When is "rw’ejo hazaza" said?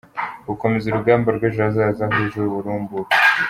1.35-2.03